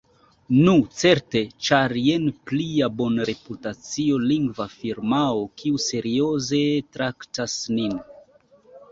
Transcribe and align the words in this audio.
Nu, 0.67 0.71
certe, 0.99 1.41
ĉar 1.65 1.91
jen 2.05 2.23
plia 2.51 2.87
bonreputacia 3.01 4.17
lingva 4.23 4.67
firmao 4.71 5.43
kiu 5.61 5.83
serioze 5.89 6.63
traktas 6.97 7.59
nin. 7.81 7.93